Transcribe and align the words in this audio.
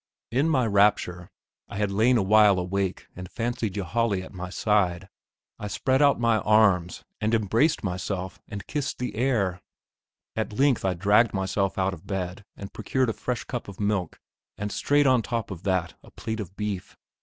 In 0.31 0.49
my 0.49 0.65
rapture 0.65 1.29
(I 1.69 1.77
had 1.77 1.91
lain 1.91 2.17
a 2.17 2.23
while 2.23 2.57
awake 2.57 3.05
and 3.15 3.29
fancied 3.29 3.75
Ylajali 3.75 4.23
at 4.23 4.33
my 4.33 4.49
side) 4.49 5.07
I 5.59 5.67
spread 5.67 6.01
out 6.01 6.19
my 6.19 6.39
arms 6.39 7.03
and 7.21 7.35
embraced 7.35 7.83
myself 7.83 8.41
and 8.47 8.65
kissed 8.65 8.97
the 8.97 9.15
air. 9.15 9.61
At 10.35 10.53
length 10.57 10.83
I 10.83 10.95
dragged 10.95 11.35
myself 11.35 11.77
out 11.77 11.93
of 11.93 12.07
bed 12.07 12.43
and 12.55 12.73
procured 12.73 13.09
a 13.09 13.13
fresh 13.13 13.43
cup 13.43 13.67
of 13.67 13.79
milk, 13.79 14.19
and 14.57 14.71
straight 14.71 15.05
on 15.05 15.21
top 15.21 15.51
of 15.51 15.61
that 15.65 15.93
a 16.01 16.09
plate 16.09 16.39
of 16.39 16.55
beef. 16.55 16.97